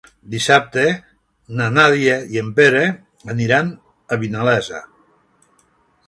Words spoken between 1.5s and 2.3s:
na Nàdia